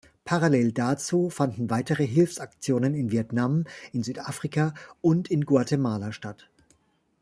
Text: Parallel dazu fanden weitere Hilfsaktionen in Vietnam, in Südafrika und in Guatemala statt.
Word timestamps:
Parallel 0.25 0.71
dazu 0.71 1.29
fanden 1.29 1.69
weitere 1.69 2.07
Hilfsaktionen 2.07 2.95
in 2.95 3.11
Vietnam, 3.11 3.65
in 3.93 4.01
Südafrika 4.01 4.73
und 4.99 5.29
in 5.29 5.45
Guatemala 5.45 6.11
statt. 6.11 6.49